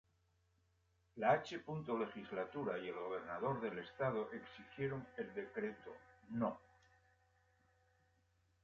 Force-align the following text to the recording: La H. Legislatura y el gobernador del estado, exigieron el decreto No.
La 1.17 1.33
H. 1.33 1.61
Legislatura 1.93 2.75
y 2.79 2.87
el 2.87 2.95
gobernador 2.95 3.61
del 3.61 3.77
estado, 3.77 4.31
exigieron 4.33 5.07
el 5.15 5.31
decreto 5.35 5.95
No. 6.29 6.59